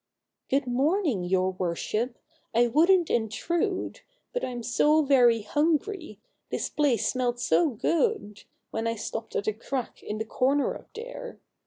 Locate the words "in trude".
3.11-3.99